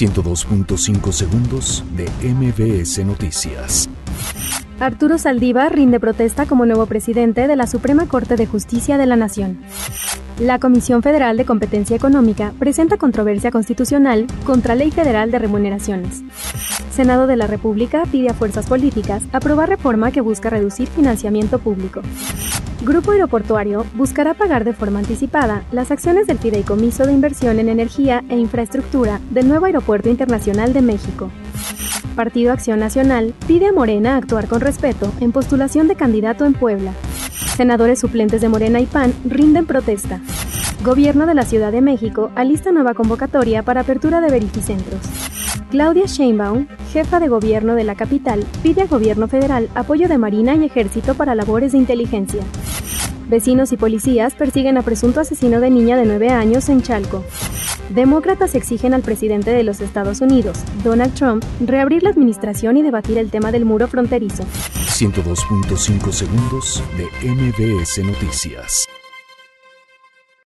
[0.00, 3.86] 102.5 segundos de MBS Noticias.
[4.78, 9.16] Arturo Saldívar rinde protesta como nuevo presidente de la Suprema Corte de Justicia de la
[9.16, 9.58] Nación.
[10.38, 16.22] La Comisión Federal de Competencia Económica presenta controversia constitucional contra Ley Federal de Remuneraciones.
[16.90, 22.00] Senado de la República pide a fuerzas políticas aprobar reforma que busca reducir financiamiento público.
[22.82, 28.24] Grupo Aeroportuario buscará pagar de forma anticipada las acciones del Fideicomiso de Inversión en Energía
[28.30, 31.30] e Infraestructura del nuevo Aeropuerto Internacional de México.
[32.16, 36.94] Partido Acción Nacional pide a Morena actuar con respeto en postulación de candidato en Puebla.
[37.54, 40.20] Senadores suplentes de Morena y PAN rinden protesta.
[40.82, 45.00] Gobierno de la Ciudad de México alista nueva convocatoria para apertura de verificentros.
[45.70, 50.54] Claudia Sheinbaum, jefa de gobierno de la capital, pide al gobierno federal apoyo de Marina
[50.56, 52.42] y Ejército para labores de inteligencia.
[53.30, 57.24] Vecinos y policías persiguen a presunto asesino de niña de 9 años en Chalco.
[57.88, 63.18] Demócratas exigen al presidente de los Estados Unidos, Donald Trump, reabrir la administración y debatir
[63.18, 64.42] el tema del muro fronterizo.
[64.42, 68.88] 102.5 segundos de MBS Noticias.